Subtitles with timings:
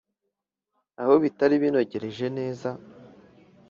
[1.01, 2.69] aho bitari binogereje neza,